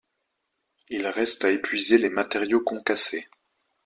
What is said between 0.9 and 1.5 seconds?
reste